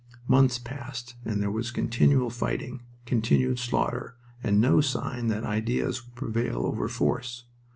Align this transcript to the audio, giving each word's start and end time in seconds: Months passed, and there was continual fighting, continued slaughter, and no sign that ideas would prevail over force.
Months 0.27 0.57
passed, 0.57 1.13
and 1.25 1.43
there 1.43 1.51
was 1.51 1.69
continual 1.69 2.31
fighting, 2.31 2.81
continued 3.05 3.59
slaughter, 3.59 4.15
and 4.41 4.59
no 4.59 4.81
sign 4.81 5.27
that 5.27 5.43
ideas 5.43 6.03
would 6.07 6.15
prevail 6.15 6.65
over 6.65 6.87
force. 6.87 7.43